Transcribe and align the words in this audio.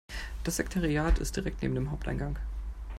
Das 0.43 0.55
Sekretariat 0.55 1.19
ist 1.19 1.35
direkt 1.35 1.61
neben 1.61 1.75
dem 1.75 1.91
Haupteingang. 1.91 2.39